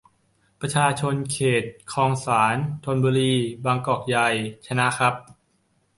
[0.61, 1.63] ประชาชนเขต
[1.93, 3.33] คลองสาน ธนบุรี
[3.65, 4.17] บางกอกใหญ
[4.65, 5.13] ชนะครับ